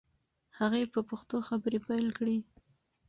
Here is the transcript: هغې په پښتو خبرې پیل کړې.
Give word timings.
هغې 0.57 0.83
په 0.93 0.99
پښتو 1.09 1.37
خبرې 1.47 1.79
پیل 1.87 2.07
کړې. 2.17 2.37